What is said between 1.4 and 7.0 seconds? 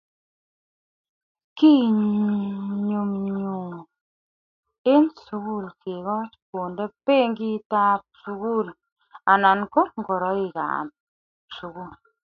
kinyumnyum eng sugul kekoch konde